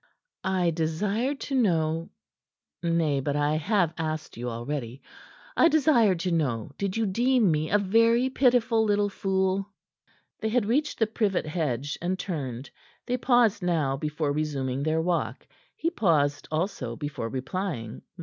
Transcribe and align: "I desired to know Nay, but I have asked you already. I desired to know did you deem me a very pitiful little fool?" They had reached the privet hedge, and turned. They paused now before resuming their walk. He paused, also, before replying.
"I 0.43 0.71
desired 0.71 1.39
to 1.41 1.53
know 1.53 2.09
Nay, 2.81 3.19
but 3.19 3.35
I 3.35 3.53
have 3.57 3.93
asked 3.99 4.35
you 4.35 4.49
already. 4.49 5.03
I 5.55 5.67
desired 5.67 6.19
to 6.21 6.31
know 6.31 6.71
did 6.79 6.97
you 6.97 7.05
deem 7.05 7.51
me 7.51 7.69
a 7.69 7.77
very 7.77 8.27
pitiful 8.27 8.83
little 8.83 9.09
fool?" 9.09 9.69
They 10.39 10.49
had 10.49 10.65
reached 10.65 10.97
the 10.97 11.05
privet 11.05 11.45
hedge, 11.45 11.99
and 12.01 12.17
turned. 12.17 12.71
They 13.05 13.17
paused 13.17 13.61
now 13.61 13.95
before 13.95 14.31
resuming 14.31 14.81
their 14.81 15.03
walk. 15.03 15.45
He 15.75 15.91
paused, 15.91 16.47
also, 16.49 16.95
before 16.95 17.29
replying. 17.29 18.01